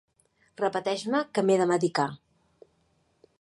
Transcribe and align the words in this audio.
Repeteix-me 0.61 1.21
que 1.35 1.43
m'he 1.49 1.59
de 1.63 1.67
medicar. 1.73 2.09